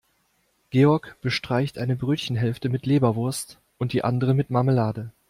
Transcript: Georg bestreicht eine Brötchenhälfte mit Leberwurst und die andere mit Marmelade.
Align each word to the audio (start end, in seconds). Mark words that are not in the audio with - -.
Georg 0.71 1.19
bestreicht 1.21 1.77
eine 1.77 1.95
Brötchenhälfte 1.95 2.69
mit 2.69 2.87
Leberwurst 2.87 3.61
und 3.77 3.93
die 3.93 4.03
andere 4.03 4.33
mit 4.33 4.49
Marmelade. 4.49 5.13